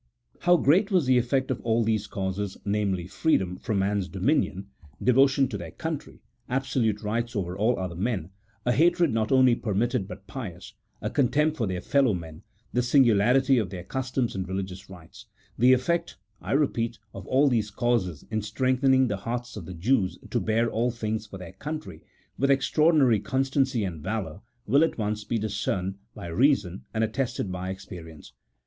How 0.39 0.57
great 0.57 0.89
was 0.89 1.05
the 1.05 1.19
effect 1.19 1.51
of 1.51 1.61
all 1.61 1.83
these 1.83 2.07
causes, 2.07 2.57
namely, 2.65 3.05
freedom 3.05 3.59
from 3.59 3.77
man's 3.77 4.07
dominion; 4.07 4.65
devotion 4.99 5.47
to 5.49 5.59
their 5.59 5.69
country; 5.69 6.23
230 6.47 6.49
A 6.49 6.57
THEOLOGICO 6.57 7.03
POLITICAL 7.03 7.03
TREATISE. 7.03 7.29
[CHAP. 7.29 7.29
XVII. 7.29 7.29
absolute 7.35 7.35
rights 7.35 7.35
over 7.35 7.57
all 7.59 7.77
other 7.77 8.01
men; 8.01 8.29
a 8.65 8.71
hatred 8.71 9.13
not 9.13 9.31
only 9.31 9.53
per 9.53 9.75
mitted 9.75 10.07
but 10.07 10.25
pious; 10.25 10.73
a 11.03 11.11
contempt 11.11 11.57
for 11.57 11.67
their 11.67 11.81
fellow 11.81 12.15
men; 12.15 12.41
the 12.73 12.81
singularity 12.81 13.59
of 13.59 13.69
their 13.69 13.83
customs 13.83 14.33
and 14.33 14.47
religious 14.47 14.89
rites; 14.89 15.27
the 15.59 15.71
effect, 15.71 16.17
I 16.41 16.53
repeat, 16.53 16.97
of 17.13 17.27
all 17.27 17.47
these 17.47 17.69
causes 17.69 18.25
in 18.31 18.41
strengthening 18.41 19.07
the 19.07 19.17
hearts 19.17 19.55
of 19.55 19.65
the 19.67 19.75
Jews 19.75 20.17
to 20.31 20.39
bear 20.39 20.67
all 20.67 20.89
things 20.89 21.27
for 21.27 21.37
their 21.37 21.53
country, 21.53 22.01
with 22.39 22.49
ex 22.49 22.71
traordinary 22.71 23.23
constancy 23.23 23.83
and 23.83 24.01
valour, 24.01 24.41
will 24.65 24.83
at 24.83 24.97
once 24.97 25.23
be 25.23 25.37
discerned 25.37 25.99
by 26.15 26.25
reason 26.25 26.85
and 26.91 27.03
attested 27.03 27.51
by 27.51 27.69
experience. 27.69 28.33